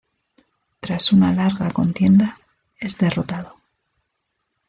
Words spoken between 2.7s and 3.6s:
es derrotado.